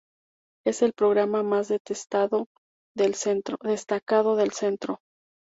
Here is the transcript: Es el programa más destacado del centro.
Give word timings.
Es 0.65 0.81
el 0.81 0.93
programa 0.93 1.43
más 1.43 1.67
destacado 1.85 2.47
del 2.95 3.13
centro. 3.13 4.97